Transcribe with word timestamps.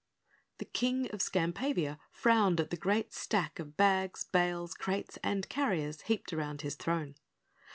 The 0.57 0.65
King 0.65 1.11
of 1.11 1.21
Skampavia 1.21 1.99
frowned 2.09 2.59
at 2.59 2.71
the 2.71 2.75
great 2.75 3.13
stack 3.13 3.59
of 3.59 3.77
bags, 3.77 4.23
bales, 4.23 4.73
crates 4.73 5.19
and 5.23 5.47
carriers 5.47 6.01
heaped 6.07 6.33
around 6.33 6.61
his 6.63 6.73
throne. 6.73 7.13